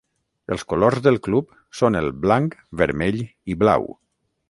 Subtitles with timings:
[0.55, 3.91] Els colors del club són el blanc, vermell i blau.